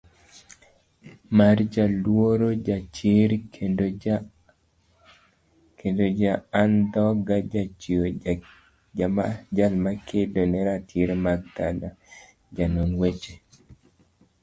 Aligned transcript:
marJaluoro, 1.39 2.47
jachir, 2.67 3.31
kendoja 5.79 6.31
andhoga 6.61 7.35
Jachiwo, 7.51 8.07
jalmakedo 9.57 10.41
neratiro 10.53 11.13
mag 11.25 11.41
dhano, 11.55 11.89
janon 12.55 12.89
weche 13.01 13.33